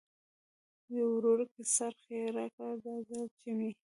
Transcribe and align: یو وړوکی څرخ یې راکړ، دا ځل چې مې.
یو 0.95 1.07
وړوکی 1.15 1.63
څرخ 1.75 2.01
یې 2.15 2.23
راکړ، 2.37 2.73
دا 2.85 2.93
ځل 3.07 3.25
چې 3.39 3.49
مې. 3.57 3.71